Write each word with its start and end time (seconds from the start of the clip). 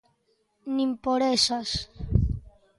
Nin 0.75 0.91
por 1.03 1.19
esas. 1.37 1.69